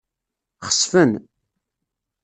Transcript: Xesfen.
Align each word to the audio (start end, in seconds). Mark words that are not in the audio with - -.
Xesfen. 0.67 1.11